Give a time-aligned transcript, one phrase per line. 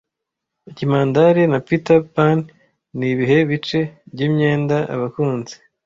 [0.69, 2.37] Ikimandare na Peter Pan
[2.97, 3.79] nibihe bice
[4.11, 5.55] byimyenda Abakunzi